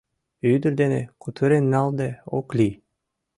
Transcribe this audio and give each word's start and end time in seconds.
Ӱдыр 0.53 0.73
дене 0.81 1.01
кутырен 1.21 1.65
налде 1.73 2.09
ок 2.37 2.47
лий. 2.57 2.73